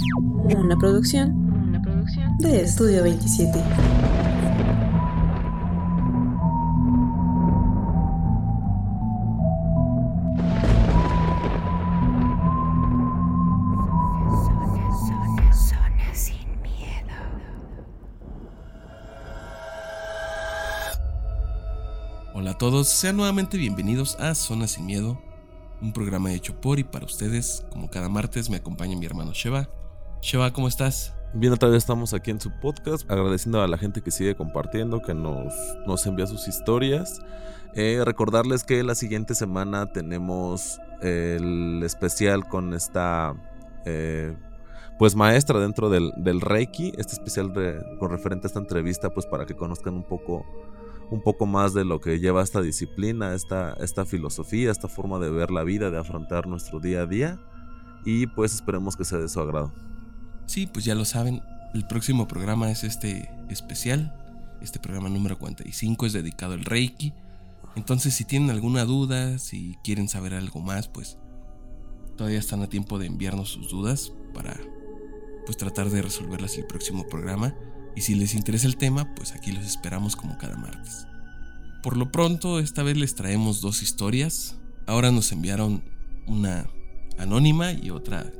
[0.00, 1.34] Una producción,
[1.68, 3.58] una producción de Estudio 27.
[22.34, 25.20] Hola a todos, sean nuevamente bienvenidos a Zona Sin Miedo,
[25.82, 27.64] un programa hecho por y para ustedes.
[27.72, 29.68] Como cada martes me acompaña mi hermano Sheva.
[30.20, 31.14] Sheva, ¿cómo estás?
[31.32, 35.00] Bien, otra vez estamos aquí en su podcast, agradeciendo a la gente que sigue compartiendo,
[35.00, 35.54] que nos,
[35.86, 37.20] nos envía sus historias.
[37.74, 43.34] Eh, recordarles que la siguiente semana tenemos el especial con esta
[43.84, 44.36] eh,
[44.98, 47.52] pues maestra dentro del, del Reiki, este especial
[48.00, 50.44] con referente a esta entrevista, pues para que conozcan un poco
[51.10, 55.30] un poco más de lo que lleva esta disciplina, esta, esta filosofía, esta forma de
[55.30, 57.38] ver la vida, de afrontar nuestro día a día.
[58.04, 59.72] Y pues esperemos que sea de su agrado.
[60.48, 61.42] Sí, pues ya lo saben,
[61.74, 64.14] el próximo programa es este especial.
[64.62, 67.12] Este programa número 45 es dedicado al Reiki.
[67.76, 71.18] Entonces si tienen alguna duda, si quieren saber algo más, pues
[72.16, 74.58] todavía están a tiempo de enviarnos sus dudas para
[75.44, 77.54] pues tratar de resolverlas el próximo programa.
[77.94, 81.06] Y si les interesa el tema, pues aquí los esperamos como cada martes.
[81.82, 84.56] Por lo pronto, esta vez les traemos dos historias.
[84.86, 85.84] Ahora nos enviaron
[86.26, 86.66] una
[87.18, 88.32] anónima y otra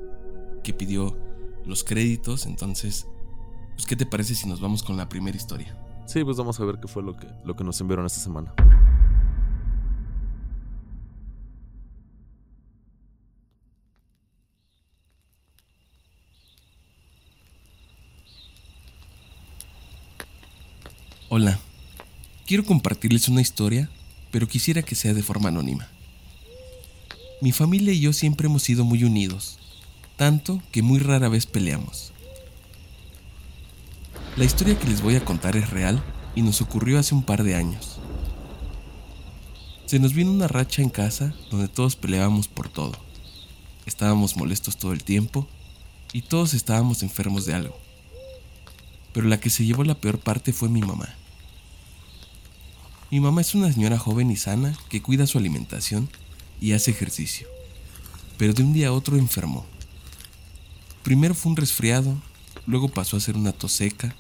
[0.65, 1.28] que pidió
[1.69, 2.47] los créditos.
[2.47, 3.07] Entonces,
[3.75, 5.79] pues, ¿qué te parece si nos vamos con la primera historia?
[6.07, 8.53] Sí, pues vamos a ver qué fue lo que, lo que nos enviaron esta semana.
[21.31, 21.59] Hola,
[22.47, 23.91] quiero compartirles una historia,
[24.33, 25.87] pero quisiera que sea de forma anónima.
[27.43, 29.59] Mi familia y yo siempre hemos sido muy unidos,
[30.19, 32.13] tanto que muy rara vez peleamos.
[34.37, 37.43] La historia que les voy a contar es real y nos ocurrió hace un par
[37.43, 37.99] de años.
[39.87, 42.93] Se nos vino una racha en casa donde todos peleábamos por todo.
[43.87, 45.49] Estábamos molestos todo el tiempo
[46.13, 47.89] y todos estábamos enfermos de algo
[49.19, 51.09] pero la que se llevó la peor parte fue mi mamá.
[53.11, 56.09] Mi mamá es una señora joven y sana que cuida su alimentación
[56.61, 57.49] y hace ejercicio,
[58.37, 59.67] pero de un día a otro enfermó.
[61.09, 62.19] Primero fue un resfriado,
[62.67, 64.15] luego pasó a ser una tos seca,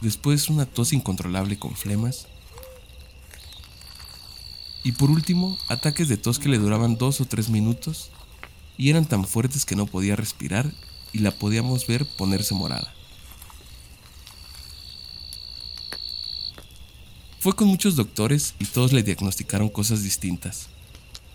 [0.00, 2.26] después una tos incontrolable con flemas,
[4.82, 8.08] y por último ataques de tos que le duraban dos o tres minutos
[8.78, 10.72] y eran tan fuertes que no podía respirar
[11.12, 12.94] y la podíamos ver ponerse morada.
[17.40, 20.68] Fue con muchos doctores y todos le diagnosticaron cosas distintas,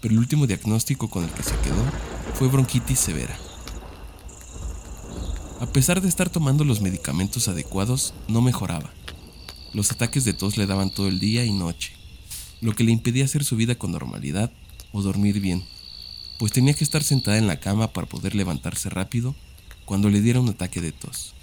[0.01, 1.85] pero el último diagnóstico con el que se quedó
[2.33, 3.50] fue bronquitis severa.
[5.71, 8.91] A pesar de estar tomando los medicamentos adecuados, no mejoraba.
[9.73, 11.93] Los ataques de tos le daban todo el día y noche,
[12.59, 14.51] lo que le impedía hacer su vida con normalidad
[14.91, 15.63] o dormir bien,
[16.39, 19.33] pues tenía que estar sentada en la cama para poder levantarse rápido
[19.85, 21.35] cuando le diera un ataque de tos.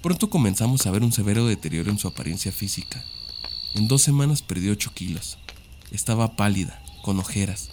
[0.00, 3.04] Pronto comenzamos a ver un severo deterioro en su apariencia física.
[3.74, 5.36] En dos semanas perdió 8 kilos.
[5.90, 7.68] Estaba pálida, con ojeras.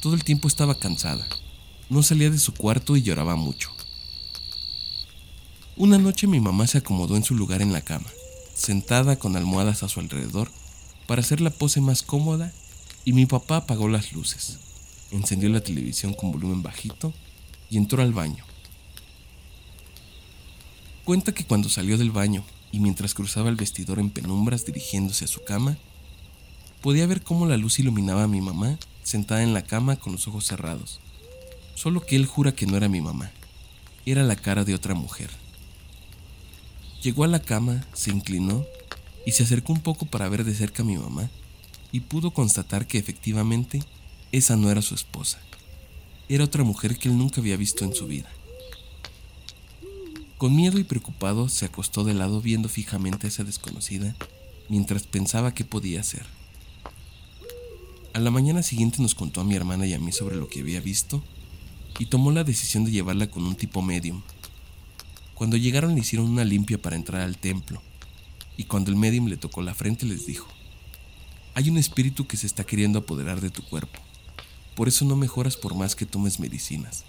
[0.00, 1.28] Todo el tiempo estaba cansada.
[1.90, 3.77] No salía de su cuarto y lloraba mucho.
[5.80, 8.08] Una noche mi mamá se acomodó en su lugar en la cama,
[8.52, 10.50] sentada con almohadas a su alrededor,
[11.06, 12.52] para hacer la pose más cómoda,
[13.04, 14.58] y mi papá apagó las luces,
[15.12, 17.14] encendió la televisión con volumen bajito
[17.70, 18.44] y entró al baño.
[21.04, 25.28] Cuenta que cuando salió del baño y mientras cruzaba el vestidor en penumbras dirigiéndose a
[25.28, 25.78] su cama,
[26.82, 30.26] podía ver cómo la luz iluminaba a mi mamá sentada en la cama con los
[30.26, 30.98] ojos cerrados.
[31.76, 33.30] Solo que él jura que no era mi mamá,
[34.06, 35.30] era la cara de otra mujer.
[37.02, 38.64] Llegó a la cama, se inclinó
[39.24, 41.30] y se acercó un poco para ver de cerca a mi mamá
[41.92, 43.82] y pudo constatar que efectivamente
[44.32, 45.38] esa no era su esposa.
[46.28, 48.28] Era otra mujer que él nunca había visto en su vida.
[50.36, 54.14] Con miedo y preocupado se acostó de lado viendo fijamente a esa desconocida
[54.68, 56.26] mientras pensaba qué podía hacer.
[58.12, 60.60] A la mañana siguiente nos contó a mi hermana y a mí sobre lo que
[60.60, 61.22] había visto
[61.98, 64.22] y tomó la decisión de llevarla con un tipo medium.
[65.38, 67.80] Cuando llegaron le hicieron una limpia para entrar al templo
[68.56, 70.48] y cuando el medium le tocó la frente les dijo,
[71.54, 74.00] hay un espíritu que se está queriendo apoderar de tu cuerpo,
[74.74, 77.04] por eso no mejoras por más que tomes medicinas.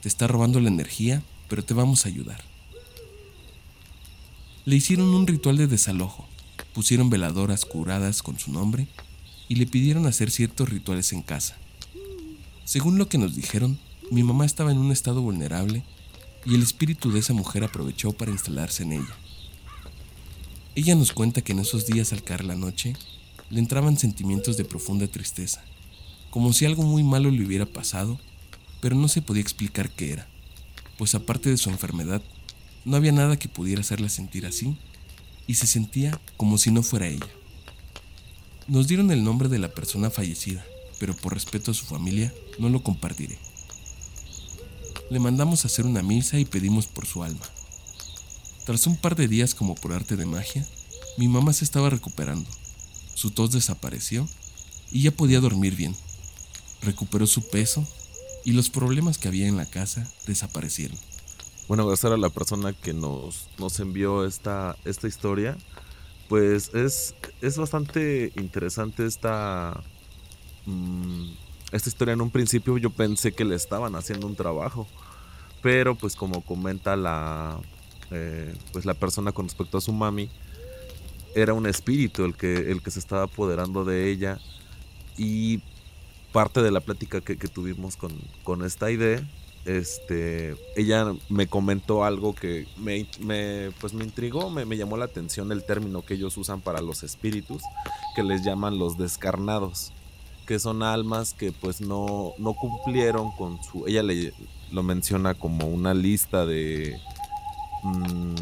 [0.00, 2.44] Te está robando la energía, pero te vamos a ayudar.
[4.66, 6.28] Le hicieron un ritual de desalojo,
[6.74, 8.86] pusieron veladoras curadas con su nombre
[9.48, 11.56] y le pidieron hacer ciertos rituales en casa.
[12.64, 13.80] Según lo que nos dijeron,
[14.12, 15.82] mi mamá estaba en un estado vulnerable
[16.44, 19.16] y el espíritu de esa mujer aprovechó para instalarse en ella.
[20.74, 22.94] Ella nos cuenta que en esos días al caer la noche
[23.50, 25.64] le entraban sentimientos de profunda tristeza,
[26.30, 28.18] como si algo muy malo le hubiera pasado,
[28.80, 30.28] pero no se podía explicar qué era,
[30.98, 32.22] pues aparte de su enfermedad,
[32.84, 34.76] no había nada que pudiera hacerla sentir así,
[35.46, 37.28] y se sentía como si no fuera ella.
[38.66, 40.64] Nos dieron el nombre de la persona fallecida,
[40.98, 43.38] pero por respeto a su familia no lo compartiré.
[45.10, 47.44] Le mandamos a hacer una misa y pedimos por su alma.
[48.64, 50.66] Tras un par de días como por arte de magia,
[51.18, 52.48] mi mamá se estaba recuperando.
[53.14, 54.26] Su tos desapareció
[54.90, 55.94] y ya podía dormir bien.
[56.82, 57.86] Recuperó su peso
[58.44, 60.98] y los problemas que había en la casa desaparecieron.
[61.68, 65.56] Bueno, gracias a la persona que nos, nos envió esta, esta historia.
[66.28, 69.82] Pues es, es bastante interesante esta,
[70.66, 71.30] mm,
[71.76, 72.14] esta historia.
[72.14, 74.86] En un principio yo pensé que le estaban haciendo un trabajo.
[75.62, 77.58] Pero pues como comenta la,
[78.10, 80.30] eh, pues la persona con respecto a su mami,
[81.34, 84.38] era un espíritu el que, el que se estaba apoderando de ella.
[85.16, 85.62] Y
[86.32, 88.12] parte de la plática que, tuvimos con,
[88.42, 89.26] con, esta idea,
[89.64, 93.06] este, ella me comentó algo que me,
[93.80, 97.04] pues me intrigó, me, me, llamó la atención el término que ellos usan para los
[97.04, 97.62] espíritus,
[98.16, 99.92] que les llaman los descarnados,
[100.44, 104.32] que son almas que pues no, no cumplieron con su, ella le,
[104.70, 106.98] lo menciona como una lista de
[107.84, 108.34] Mm,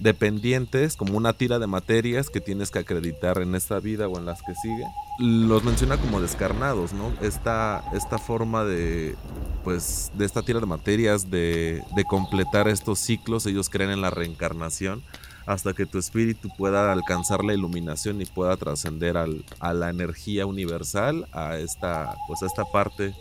[0.00, 4.24] dependientes, como una tira de materias que tienes que acreditar en esta vida o en
[4.24, 4.84] las que sigue.
[5.20, 7.12] Los menciona como descarnados, ¿no?
[7.20, 9.14] Esta, esta forma de,
[9.62, 14.10] pues, de esta tira de materias, de, de completar estos ciclos, ellos creen en la
[14.10, 15.04] reencarnación
[15.46, 21.26] hasta que tu espíritu pueda alcanzar la iluminación y pueda trascender a la energía universal,
[21.32, 23.14] a esta, pues, a esta parte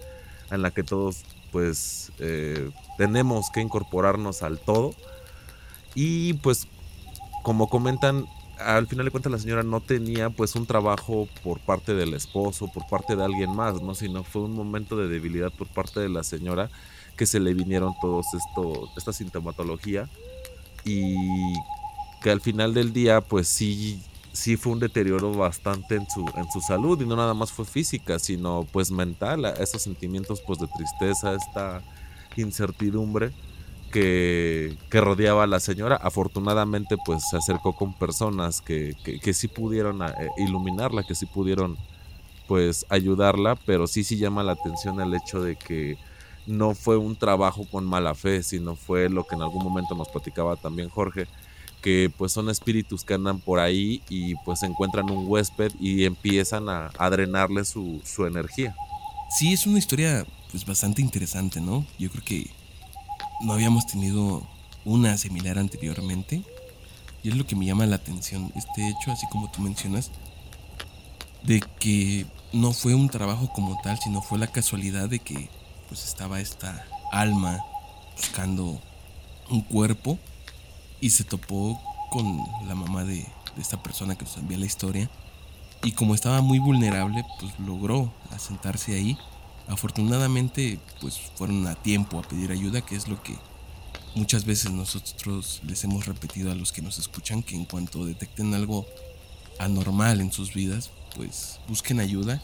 [0.52, 4.94] en la que todos, pues, eh, tenemos que incorporarnos al todo
[5.96, 6.68] y pues,
[7.44, 8.28] como comentan,
[8.60, 12.68] al final de cuentas la señora no tenía pues un trabajo por parte del esposo,
[12.72, 13.96] por parte de alguien más, ¿no?
[13.96, 16.70] Sino fue un momento de debilidad por parte de la señora
[17.18, 20.08] que se le vinieron todos esto, esta sintomatología
[20.86, 21.16] y
[22.22, 24.02] que al final del día pues sí,
[24.32, 27.66] sí fue un deterioro bastante en su, en su salud y no nada más fue
[27.66, 31.82] física, sino pues mental, esos sentimientos pues de tristeza, esta
[32.36, 33.32] incertidumbre
[33.92, 35.98] que, rodeaba a la señora.
[35.98, 41.78] Afortunadamente, pues se acercó con personas que, que, sí pudieron eh, iluminarla, que sí pudieron
[42.48, 45.98] pues ayudarla, pero sí sí llama la atención el hecho de que
[46.48, 50.10] no fue un trabajo con mala fe, sino fue lo que en algún momento nos
[50.10, 51.28] platicaba también Jorge,
[51.82, 56.70] que pues son espíritus que andan por ahí y pues encuentran un huésped y empiezan
[56.70, 58.76] a, a drenarle su, su energía.
[59.38, 61.86] Sí, es una historia pues bastante interesante, ¿no?
[61.98, 62.52] Yo creo que
[63.42, 64.48] no habíamos tenido
[64.86, 66.44] una similar anteriormente.
[67.24, 70.10] Y es lo que me llama la atención, este hecho, así como tú mencionas,
[71.44, 75.50] de que no fue un trabajo como tal, sino fue la casualidad de que
[75.88, 77.64] pues estaba esta alma
[78.16, 78.82] buscando
[79.50, 80.18] un cuerpo
[81.02, 85.10] y se topó con la mamá de, de esta persona que nos envía la historia.
[85.84, 89.18] Y como estaba muy vulnerable, pues logró asentarse ahí
[89.72, 93.38] Afortunadamente, pues fueron a tiempo a pedir ayuda, que es lo que
[94.16, 98.54] muchas veces nosotros les hemos repetido a los que nos escuchan, que en cuanto detecten
[98.54, 98.86] algo
[99.60, 102.44] anormal en sus vidas, pues busquen ayuda.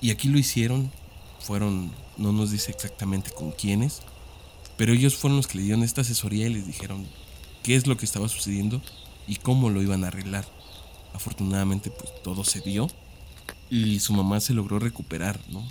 [0.00, 0.90] Y aquí lo hicieron,
[1.38, 4.02] fueron, no nos dice exactamente con quiénes,
[4.76, 7.06] pero ellos fueron los que le dieron esta asesoría y les dijeron
[7.66, 8.80] qué es lo que estaba sucediendo
[9.26, 10.46] y cómo lo iban a arreglar.
[11.14, 12.88] Afortunadamente, pues todo se dio
[13.68, 15.68] y su mamá se logró recuperar, ¿no?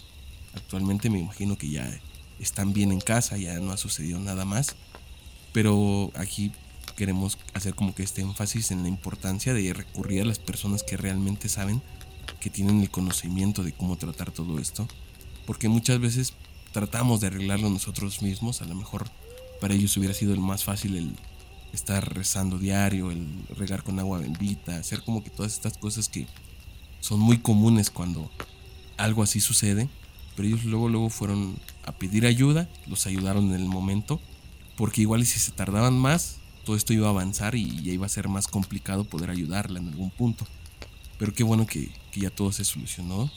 [0.54, 1.90] Actualmente me imagino que ya
[2.38, 4.76] están bien en casa, ya no ha sucedido nada más.
[5.54, 6.52] Pero aquí
[6.98, 10.98] queremos hacer como que este énfasis en la importancia de recurrir a las personas que
[10.98, 11.82] realmente saben,
[12.42, 14.86] que tienen el conocimiento de cómo tratar todo esto.
[15.46, 16.34] Porque muchas veces
[16.74, 19.10] tratamos de arreglarlo nosotros mismos, a lo mejor
[19.62, 21.16] para ellos hubiera sido el más fácil el
[21.76, 26.28] estar rezando diario, el regar con agua bendita, hacer como que todas estas cosas que
[27.00, 28.32] son muy comunes cuando
[28.98, 29.90] algo así sucede
[30.36, 34.20] pero ellos luego, luego fueron a pedir ayuda, los ayudaron en el momento,
[34.76, 38.10] porque igual si se tardaban más, todo esto iba a avanzar y ya iba a
[38.10, 40.46] ser más complicado poder ayudarla en algún punto.
[41.18, 43.32] Pero qué bueno que, que ya todo se solucionó.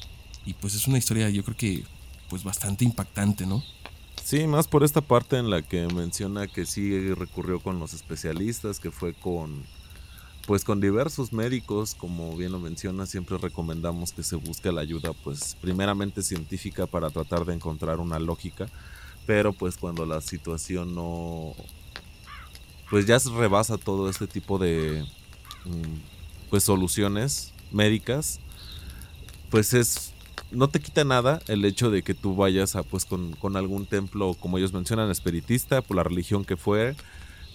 [0.44, 1.84] Y pues es una historia yo creo que
[2.28, 3.62] pues bastante impactante, ¿no?
[4.28, 8.78] Sí, más por esta parte en la que menciona que sí recurrió con los especialistas,
[8.78, 9.64] que fue con
[10.46, 15.14] pues con diversos médicos, como bien lo menciona, siempre recomendamos que se busque la ayuda,
[15.24, 18.68] pues primeramente científica para tratar de encontrar una lógica,
[19.26, 21.54] Pero pues cuando la situación no...
[22.90, 25.06] Pues ya se rebasa todo este tipo de...
[25.64, 28.40] mm, Pues soluciones médicas.
[29.50, 30.12] Pues es...
[30.50, 33.86] No te quita nada el hecho de que tú vayas a pues con, con algún
[33.86, 36.96] templo, como ellos mencionan, espiritista, por la religión que fue,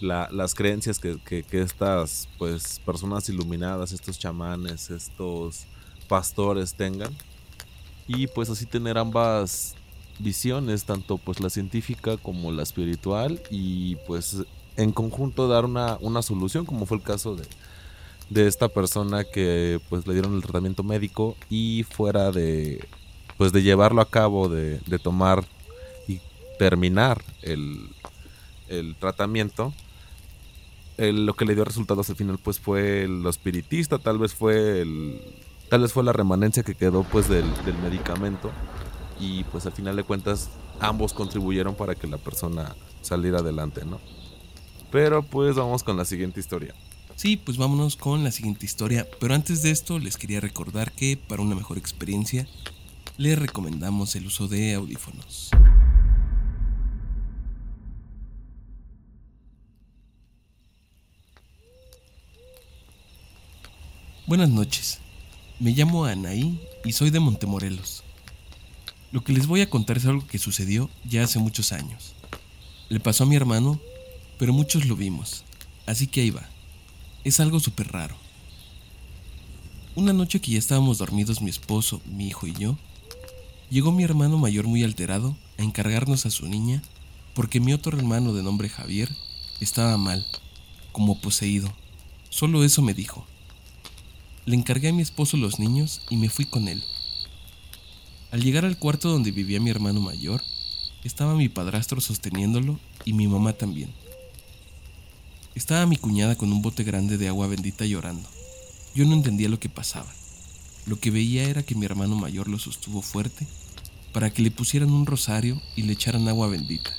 [0.00, 5.66] la- las creencias que, que- que estas pues personas iluminadas, estos chamanes, estos
[6.08, 7.12] pastores tengan.
[8.06, 9.74] Y pues así tener ambas
[10.18, 14.36] visiones, tanto pues la científica como la espiritual, y pues
[14.76, 17.44] en conjunto dar una, una solución, como fue el caso de,
[18.30, 22.86] de esta persona que pues le dieron el tratamiento médico y fuera de
[23.36, 25.44] pues de llevarlo a cabo, de, de tomar
[26.06, 26.20] y
[26.58, 27.90] terminar el,
[28.68, 29.72] el tratamiento,
[30.96, 34.86] lo que le dio resultados al final pues fue lo espiritista, tal vez fue
[35.68, 38.52] tal vez fue la remanencia que quedó pues del, del medicamento
[39.18, 40.50] y pues al final de cuentas
[40.80, 44.00] ambos contribuyeron para que la persona saliera adelante, ¿no?
[44.90, 46.74] Pero pues vamos con la siguiente historia.
[47.16, 51.16] Sí, pues vámonos con la siguiente historia, pero antes de esto les quería recordar que
[51.16, 52.46] para una mejor experiencia
[53.16, 55.50] les recomendamos el uso de audífonos.
[64.26, 64.98] Buenas noches,
[65.60, 68.02] me llamo Anaí y soy de Montemorelos.
[69.12, 72.14] Lo que les voy a contar es algo que sucedió ya hace muchos años.
[72.88, 73.80] Le pasó a mi hermano,
[74.38, 75.44] pero muchos lo vimos,
[75.86, 76.53] así que ahí va.
[77.24, 78.16] Es algo súper raro.
[79.94, 82.76] Una noche que ya estábamos dormidos mi esposo, mi hijo y yo,
[83.70, 86.82] llegó mi hermano mayor muy alterado a encargarnos a su niña
[87.34, 89.08] porque mi otro hermano de nombre Javier
[89.60, 90.26] estaba mal,
[90.92, 91.72] como poseído.
[92.28, 93.24] Solo eso me dijo.
[94.44, 96.84] Le encargué a mi esposo los niños y me fui con él.
[98.32, 100.42] Al llegar al cuarto donde vivía mi hermano mayor,
[101.04, 104.03] estaba mi padrastro sosteniéndolo y mi mamá también.
[105.54, 108.28] Estaba mi cuñada con un bote grande de agua bendita llorando.
[108.94, 110.12] Yo no entendía lo que pasaba.
[110.86, 113.46] Lo que veía era que mi hermano mayor lo sostuvo fuerte
[114.12, 116.94] para que le pusieran un rosario y le echaran agua bendita.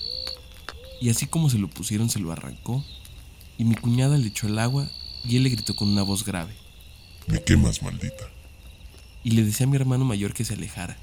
[1.01, 2.83] Y así como se lo pusieron se lo arrancó
[3.57, 4.89] y mi cuñada le echó el agua
[5.24, 6.53] y él le gritó con una voz grave
[7.27, 8.29] Me quemas, maldita.
[9.24, 10.97] y le decía a mi hermano mayor que se alejara,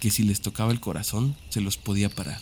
[0.00, 2.40] que si les tocaba el corazón se los podía parar.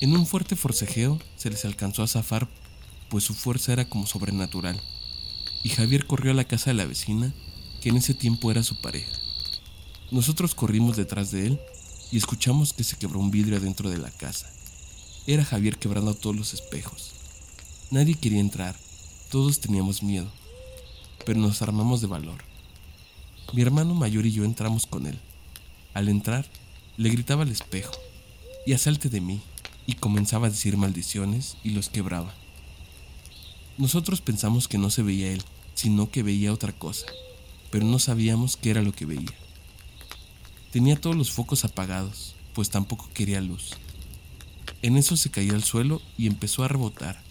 [0.00, 2.48] En un fuerte forcejeo se les alcanzó a zafar,
[3.12, 4.80] pues su fuerza era como sobrenatural,
[5.62, 7.34] y Javier corrió a la casa de la vecina,
[7.82, 9.12] que en ese tiempo era su pareja.
[10.10, 11.60] Nosotros corrimos detrás de él
[12.10, 14.50] y escuchamos que se quebró un vidrio adentro de la casa.
[15.26, 17.12] Era Javier quebrando todos los espejos.
[17.90, 18.78] Nadie quería entrar,
[19.30, 20.32] todos teníamos miedo,
[21.26, 22.42] pero nos armamos de valor.
[23.52, 25.20] Mi hermano mayor y yo entramos con él.
[25.92, 26.46] Al entrar,
[26.96, 27.92] le gritaba al espejo,
[28.64, 29.42] y asalte de mí,
[29.86, 32.32] y comenzaba a decir maldiciones y los quebraba.
[33.78, 35.42] Nosotros pensamos que no se veía él,
[35.74, 37.06] sino que veía otra cosa,
[37.70, 39.32] pero no sabíamos qué era lo que veía.
[40.70, 43.70] Tenía todos los focos apagados, pues tampoco quería luz.
[44.82, 47.22] En eso se cayó al suelo y empezó a rebotar.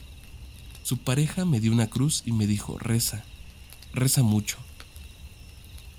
[0.84, 3.24] Su pareja me dio una cruz y me dijo, reza,
[3.94, 4.58] reza mucho.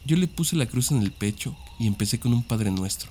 [0.05, 3.11] Yo le puse la cruz en el pecho y empecé con un Padre Nuestro.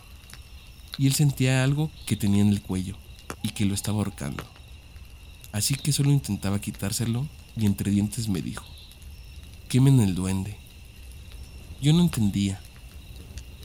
[0.97, 2.97] Y él sentía algo que tenía en el cuello
[3.41, 4.43] y que lo estaba ahorcando.
[5.51, 7.27] Así que solo intentaba quitárselo
[7.57, 8.65] y entre dientes me dijo,
[9.67, 10.57] quemen el duende.
[11.81, 12.61] Yo no entendía,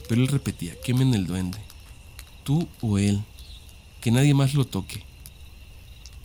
[0.09, 1.59] pero él repetía, quemen el duende.
[2.43, 3.21] Tú o él,
[4.01, 5.03] que nadie más lo toque.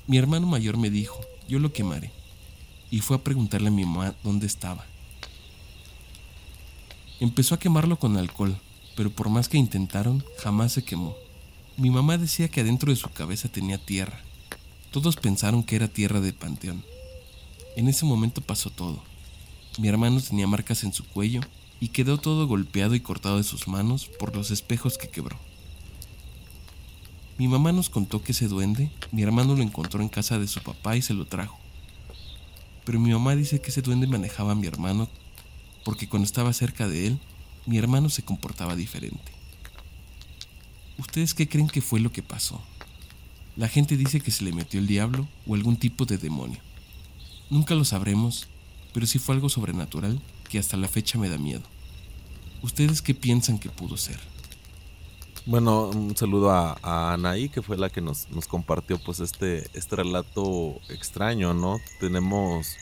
[0.07, 2.11] Mi hermano mayor me dijo, yo lo quemaré.
[2.91, 4.85] Y fue a preguntarle a mi mamá dónde estaba.
[7.21, 8.59] Empezó a quemarlo con alcohol,
[8.97, 11.15] pero por más que intentaron, jamás se quemó.
[11.77, 14.21] Mi mamá decía que adentro de su cabeza tenía tierra.
[14.93, 16.85] Todos pensaron que era tierra de panteón.
[17.77, 19.03] En ese momento pasó todo.
[19.79, 21.41] Mi hermano tenía marcas en su cuello
[21.81, 25.39] y quedó todo golpeado y cortado de sus manos por los espejos que quebró.
[27.39, 30.61] Mi mamá nos contó que ese duende, mi hermano lo encontró en casa de su
[30.61, 31.59] papá y se lo trajo.
[32.85, 35.09] Pero mi mamá dice que ese duende manejaba a mi hermano
[35.87, 37.19] porque cuando estaba cerca de él,
[37.65, 39.33] mi hermano se comportaba diferente.
[40.99, 42.61] ¿Ustedes qué creen que fue lo que pasó?
[43.57, 46.61] La gente dice que se le metió el diablo o algún tipo de demonio.
[47.51, 48.49] Nunca lo sabremos,
[48.95, 51.63] pero sí fue algo sobrenatural que hasta la fecha me da miedo.
[52.63, 54.19] ¿Ustedes qué piensan que pudo ser?
[55.45, 59.69] Bueno, un saludo a, a Anaí, que fue la que nos, nos compartió pues este,
[59.75, 61.81] este relato extraño, ¿no?
[61.99, 62.77] Tenemos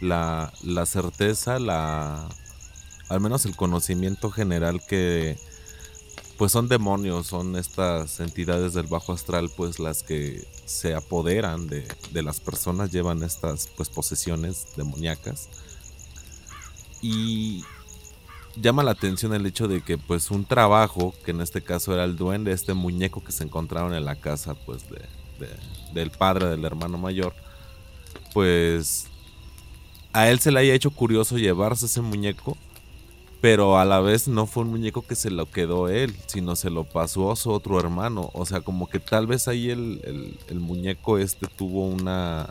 [0.00, 2.28] la, la certeza, la
[3.08, 5.38] al menos el conocimiento general que
[6.36, 11.88] pues son demonios, son estas entidades del bajo astral, pues las que se apoderan de,
[12.12, 15.48] de las personas, llevan estas pues posesiones demoníacas.
[17.00, 17.64] Y
[18.56, 22.04] llama la atención el hecho de que pues un trabajo, que en este caso era
[22.04, 25.00] el duende, este muñeco que se encontraron en la casa pues de,
[25.92, 27.34] del padre del hermano mayor,
[28.32, 29.06] pues
[30.12, 32.56] a él se le haya hecho curioso llevarse ese muñeco,
[33.46, 36.68] pero a la vez no fue un muñeco que se lo quedó él, sino se
[36.68, 40.58] lo pasó a su otro hermano, o sea como que tal vez ahí el, el
[40.58, 42.48] muñeco este tuvo una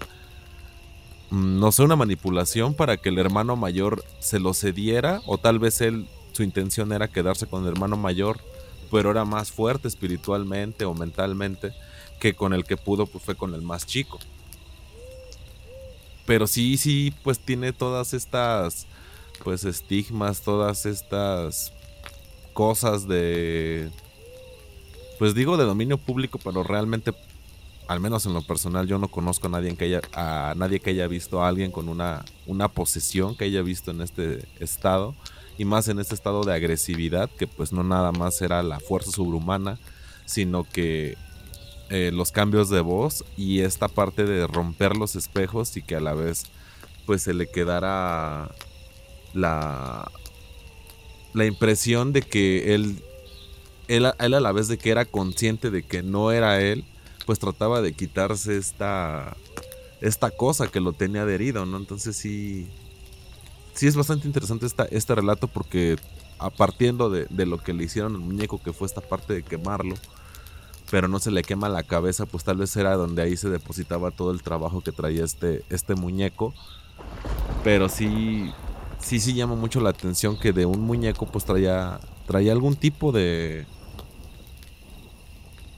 [1.31, 5.59] Mm, no sé, una manipulación para que el hermano mayor se lo cediera o tal
[5.59, 8.39] vez él, su intención era quedarse con el hermano mayor,
[8.91, 11.73] pero era más fuerte espiritualmente o mentalmente
[12.19, 14.19] que con el que pudo, pues fue con el más chico.
[16.25, 18.87] Pero sí, sí, pues tiene todas estas,
[19.43, 21.73] pues estigmas, todas estas
[22.53, 23.89] cosas de,
[25.19, 27.13] pues digo de dominio público, pero realmente
[27.87, 30.89] al menos en lo personal, yo no conozco a nadie que haya, a nadie que
[30.91, 35.15] haya visto a alguien con una, una posesión que haya visto en este estado.
[35.57, 39.11] Y más en este estado de agresividad, que pues no nada más era la fuerza
[39.11, 39.79] sobrehumana,
[40.25, 41.17] sino que
[41.89, 46.01] eh, los cambios de voz y esta parte de romper los espejos y que a
[46.01, 46.45] la vez
[47.05, 48.49] pues se le quedara
[49.35, 50.09] la,
[51.33, 53.03] la impresión de que él,
[53.87, 56.85] él, él a la vez de que era consciente de que no era él,
[57.25, 59.35] pues trataba de quitarse esta,
[60.01, 61.77] esta cosa que lo tenía adherido, ¿no?
[61.77, 62.67] Entonces sí,
[63.73, 65.97] sí es bastante interesante esta, este relato porque
[66.39, 69.43] a partiendo de, de, lo que le hicieron al muñeco, que fue esta parte de
[69.43, 69.95] quemarlo,
[70.91, 74.11] pero no se le quema la cabeza, pues tal vez era donde ahí se depositaba
[74.11, 76.53] todo el trabajo que traía este, este muñeco.
[77.63, 78.51] Pero sí,
[79.05, 83.11] sí, sí llama mucho la atención que de un muñeco pues traía, traía algún tipo
[83.11, 83.65] de,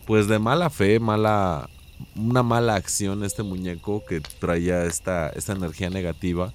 [0.06, 1.70] pues de mala fe, mala,
[2.16, 6.54] una mala acción este muñeco que traía esta, esta energía negativa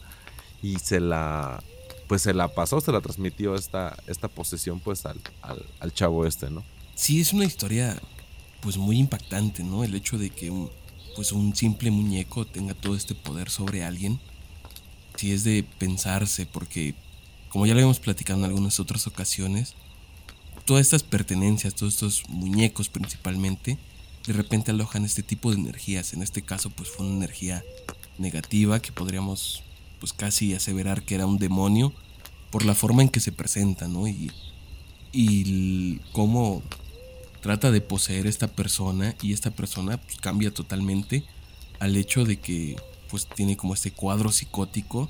[0.62, 1.62] y se la,
[2.08, 6.50] pues se la pasó, se la transmitió esta, esta posesión pues al, al, chavo este,
[6.50, 6.64] ¿no?
[6.94, 8.00] Sí, es una historia
[8.60, 9.84] pues muy impactante, ¿no?
[9.84, 10.50] El hecho de que
[11.14, 14.18] pues un simple muñeco tenga todo este poder sobre alguien,
[15.30, 16.94] es de pensarse porque
[17.48, 19.74] como ya lo habíamos platicado en algunas otras ocasiones,
[20.64, 23.78] todas estas pertenencias, todos estos muñecos principalmente,
[24.26, 26.14] de repente alojan este tipo de energías.
[26.14, 27.62] En este caso, pues fue una energía
[28.18, 29.62] negativa que podríamos,
[30.00, 31.92] pues casi aseverar que era un demonio
[32.50, 34.08] por la forma en que se presenta, ¿no?
[34.08, 34.30] Y,
[35.12, 36.62] y cómo
[37.42, 41.24] trata de poseer esta persona y esta persona pues, cambia totalmente
[41.80, 42.76] al hecho de que
[43.12, 45.08] pues tiene como este cuadro psicótico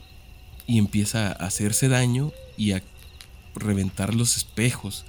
[0.66, 2.82] y empieza a hacerse daño y a
[3.54, 5.06] reventar los espejos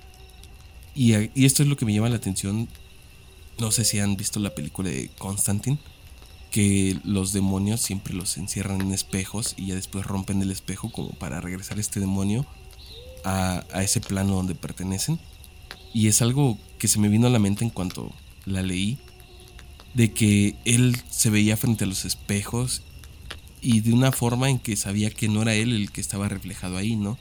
[0.95, 1.13] y,
[1.45, 2.67] esto es lo que me llama la atención.
[3.59, 5.79] No sé si han visto la película de Constantine,
[6.51, 11.09] que los demonios siempre los encierran en espejos y ya después rompen el espejo como
[11.11, 12.45] para regresar este demonio
[13.23, 15.19] a, a ese plano donde pertenecen.
[15.93, 18.11] Y es algo que se me vino a la mente en cuanto
[18.45, 18.97] la leí,
[19.93, 22.81] de que él se veía frente a los espejos
[23.61, 26.77] y de una forma en que sabía que no era él el que estaba reflejado
[26.77, 27.17] ahí, ¿no?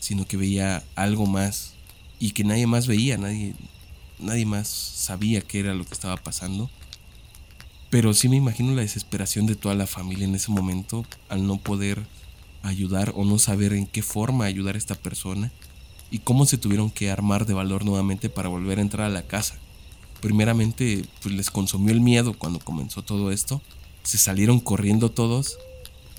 [0.00, 1.74] Sino que veía algo más
[2.18, 3.54] y que nadie más veía, nadie,
[4.18, 6.70] nadie más sabía qué era lo que estaba pasando.
[7.90, 11.58] Pero sí me imagino la desesperación de toda la familia en ese momento al no
[11.58, 12.04] poder
[12.62, 15.52] ayudar o no saber en qué forma ayudar a esta persona
[16.10, 19.22] y cómo se tuvieron que armar de valor nuevamente para volver a entrar a la
[19.22, 19.56] casa.
[20.20, 23.60] Primeramente, pues les consumió el miedo cuando comenzó todo esto.
[24.02, 25.58] Se salieron corriendo todos.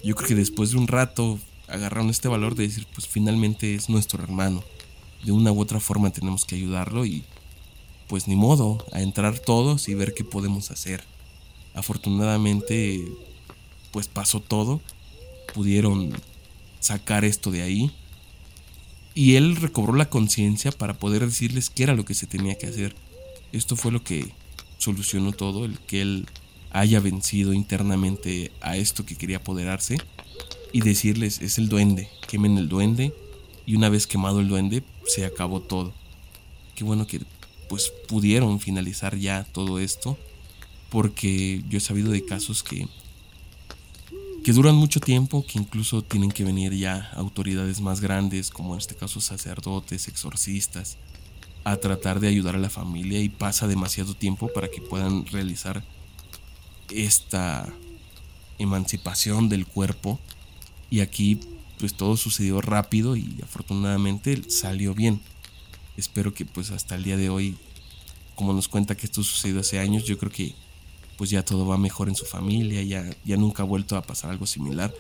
[0.04, 3.90] Yo creo que después de un rato agarraron este valor de decir, pues finalmente es
[3.90, 4.64] nuestro hermano
[5.24, 7.24] de una u otra forma tenemos que ayudarlo y
[8.08, 11.04] pues ni modo, a entrar todos y ver qué podemos hacer.
[11.74, 13.06] Afortunadamente
[13.92, 14.82] pues pasó todo,
[15.54, 16.14] pudieron
[16.80, 17.92] sacar esto de ahí
[19.14, 22.68] y él recobró la conciencia para poder decirles qué era lo que se tenía que
[22.68, 22.96] hacer.
[23.58, 24.32] Esto fue lo que
[24.78, 26.28] solucionó todo, el que él
[26.72, 29.98] haya vencido internamente a esto que quería apoderarse
[30.72, 33.14] y decirles es el duende, quemen el duende
[33.66, 35.94] y una vez quemado el duende se acabó todo.
[36.76, 37.22] Qué bueno que
[37.68, 40.18] pues pudieron finalizar ya todo esto
[40.90, 42.88] porque yo he sabido de casos que
[44.44, 48.78] que duran mucho tiempo, que incluso tienen que venir ya autoridades más grandes, como en
[48.78, 50.96] este caso sacerdotes, exorcistas,
[51.72, 55.84] a tratar de ayudar a la familia y pasa demasiado tiempo para que puedan realizar
[56.90, 57.68] esta
[58.58, 60.18] emancipación del cuerpo.
[60.90, 61.42] Y aquí
[61.78, 65.20] pues todo sucedió rápido y afortunadamente salió bien.
[65.98, 67.58] Espero que pues hasta el día de hoy,
[68.36, 70.56] como nos cuenta que esto sucedió hace años, yo creo que
[71.18, 74.32] pues ya todo va mejor en su familia, ya, ya nunca ha vuelto a pasar
[74.32, 74.94] algo similar.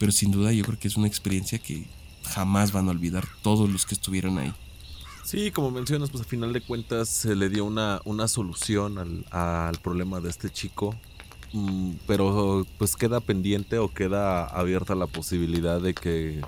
[0.00, 1.86] Pero sin duda yo creo que es una experiencia que
[2.24, 4.52] jamás van a olvidar todos los que estuvieron ahí.
[5.28, 9.78] Sí, como mencionas, pues a final de cuentas se le dio una, una solución al,
[9.82, 10.94] problema de este chico.
[11.52, 16.40] Mm, pero pues queda pendiente o queda abierta la posibilidad de que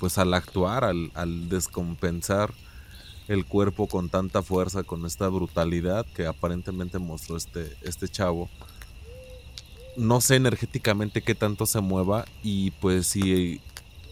[0.00, 2.54] pues al actuar, al, al descompensar
[3.28, 8.48] el cuerpo con tanta fuerza, con esta brutalidad que aparentemente mostró este, este chavo,
[9.94, 13.60] no sé energéticamente qué tanto se mueva y pues si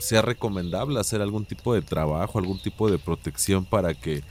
[0.01, 4.23] sea recomendable hacer algún tipo de trabajo, algún tipo de protección para que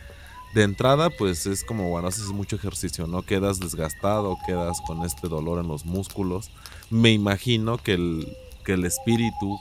[0.54, 3.22] de entrada pues es como bueno, haces mucho ejercicio, ¿no?
[3.22, 6.50] Quedas desgastado, quedas con este dolor en los músculos.
[6.90, 9.58] Me imagino que el, que el espíritu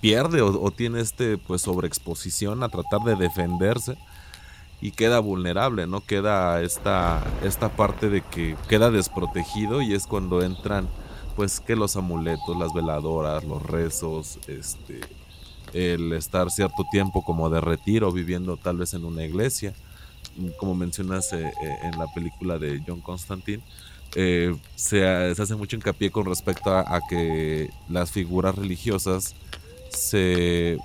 [0.00, 3.96] pierde o, o tiene este pues sobreexposición a tratar de defenderse
[4.82, 6.04] y queda vulnerable, ¿no?
[6.04, 10.88] Queda esta, esta parte de que queda desprotegido y es cuando entran,
[11.36, 15.00] pues, que los amuletos, las veladoras, los rezos, este,
[15.72, 19.74] el estar cierto tiempo como de retiro, viviendo tal vez en una iglesia,
[20.58, 23.62] como mencionas eh, eh, en la película de John Constantine.
[24.14, 29.34] Eh, se, hace mucho hincapié con respecto a, a que las figuras religiosas
[29.88, 30.78] se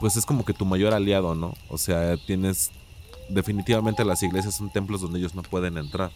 [0.00, 1.52] pues es como que tu mayor aliado, ¿no?
[1.68, 2.70] O sea, tienes
[3.28, 6.10] definitivamente las iglesias son templos donde ellos no pueden entrar.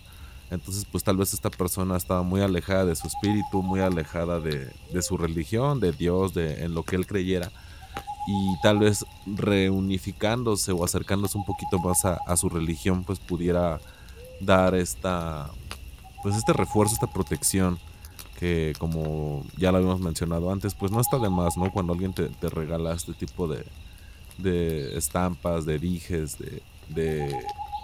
[0.50, 4.70] Entonces, pues tal vez esta persona estaba muy alejada de su espíritu, muy alejada de,
[5.02, 7.50] su religión, de Dios, de en lo que él creyera.
[8.26, 13.80] Y tal vez reunificándose o acercándose un poquito más a, su religión, pues pudiera
[14.40, 15.50] dar esta,
[16.22, 17.78] pues este refuerzo, esta protección
[18.38, 21.70] que como ya lo habíamos mencionado antes, pues no está de más, ¿no?
[21.70, 23.64] Cuando alguien te, te regala este tipo de,
[24.38, 27.37] de estampas, de dijes, de, de,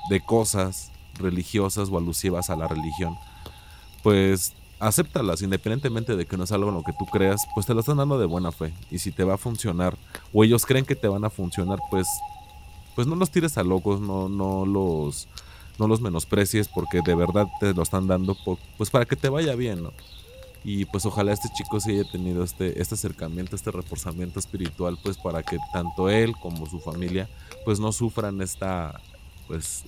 [0.08, 3.16] de cosas religiosas o alusivas a la religión,
[4.02, 7.74] pues acéptalas, independientemente de que no es algo en lo que tú creas, pues te
[7.74, 8.72] lo están dando de buena fe.
[8.90, 9.96] Y si te va a funcionar,
[10.32, 12.08] o ellos creen que te van a funcionar, pues,
[12.94, 15.28] pues no los tires a locos, no, no los,
[15.78, 18.36] no los menosprecies, porque de verdad te lo están dando,
[18.78, 19.92] pues para que te vaya bien, ¿no?
[20.62, 25.16] Y pues ojalá este chico sí haya tenido este, este acercamiento, este reforzamiento espiritual, pues
[25.16, 27.28] para que tanto él como su familia
[27.64, 29.00] pues no sufran esta
[29.46, 29.84] pues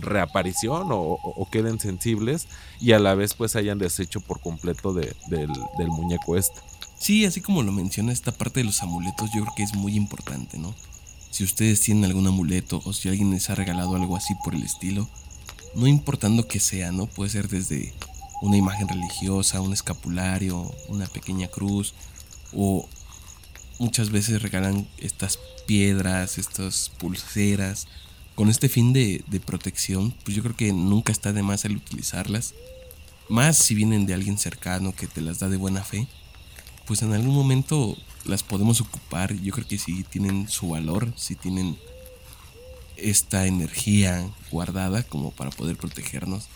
[0.00, 2.46] reaparición o, queden sensibles
[2.80, 6.60] y a la vez pues hayan deshecho por completo del, del muñeco este.
[6.98, 9.96] Sí, así como lo menciona esta parte de los amuletos yo creo que es muy
[9.96, 10.74] importante, ¿no?
[11.30, 14.62] Si ustedes tienen algún amuleto o si alguien les ha regalado algo así por el
[14.62, 15.08] estilo,
[15.74, 17.06] no importando que sea, ¿no?
[17.06, 17.94] Puede ser desde
[18.42, 21.94] una imagen religiosa, un escapulario, una pequeña cruz,
[22.52, 22.88] o
[23.78, 27.86] muchas veces regalan estas piedras, estas pulseras,
[28.40, 32.54] con este fin de, protección, pues yo creo que nunca está de más el utilizarlas,
[33.28, 36.08] más si vienen de alguien cercano que te las da de buena fe,
[36.86, 41.34] pues en algún momento las podemos ocupar, yo creo que si tienen su valor, si
[41.34, 41.76] tienen
[42.96, 46.48] esta energía guardada como para poder protegernos,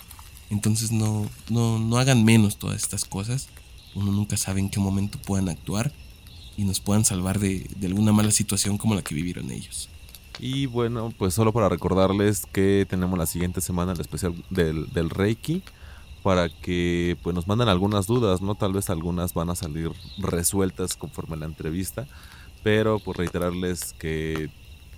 [0.49, 3.49] entonces no, no, no hagan menos todas estas cosas.
[3.95, 5.93] Uno nunca sabe en qué momento puedan actuar
[6.57, 9.91] y nos puedan salvar de, alguna mala situación como la que vivieron ellos.
[10.39, 15.11] Y bueno, pues solo para recordarles que tenemos la siguiente semana el especial del, del
[15.11, 15.63] Reiki
[16.23, 18.55] para que pues nos manden algunas dudas, ¿no?
[18.55, 22.07] Tal vez algunas van a salir resueltas conforme la entrevista,
[22.63, 24.49] pero pues reiterarles que,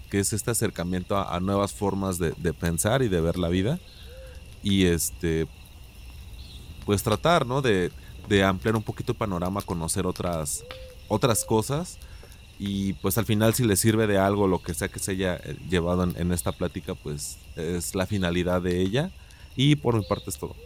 [0.09, 3.81] que es este acercamiento a, nuevas formas de, de, pensar y de ver la vida
[4.63, 5.49] y este
[6.85, 7.61] pues tratar ¿no?
[7.61, 7.91] de,
[8.45, 10.65] ampliar un poquito el panorama conocer otras
[11.09, 11.99] otras cosas
[12.59, 15.37] y pues al final si le sirve de algo lo que sea que se haya
[15.37, 19.11] eh, llevado en, esta plática pues es la finalidad de ella
[19.57, 20.57] y por mi parte es todo.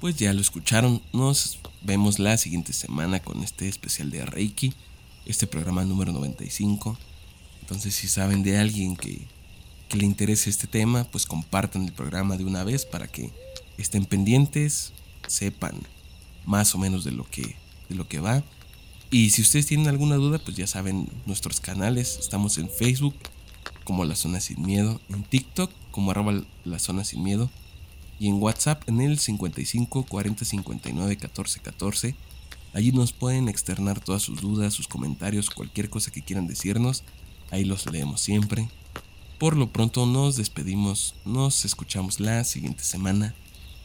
[0.00, 1.02] Pues ya lo escucharon.
[1.12, 4.72] Nos vemos la siguiente semana con este especial de Reiki
[5.26, 6.96] este programa número 95
[7.60, 9.20] entonces si saben de alguien que,
[9.88, 13.30] que le interese este tema pues compartan el programa de una vez para que
[13.78, 14.92] estén pendientes,
[15.26, 15.74] sepan
[16.44, 17.56] más o menos de lo que,
[17.88, 18.42] de lo que va.
[19.10, 22.16] Y si ustedes tienen alguna duda, pues ya saben nuestros canales.
[22.20, 23.14] Estamos en Facebook
[23.82, 27.50] como La Zona Sin Miedo, en TikTok como arroba La Zona Sin Miedo
[28.20, 32.14] y en WhatsApp en el 55 40 59 14 14.
[32.72, 37.02] Allí nos pueden externar todas sus dudas, sus comentarios, cualquier cosa que quieran decirnos.
[37.50, 38.68] Ahí los leemos siempre.
[39.40, 43.34] Por lo pronto nos despedimos, nos escuchamos la siguiente semana.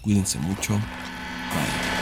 [0.01, 0.73] Cuídense mucho.
[0.73, 1.94] Bye.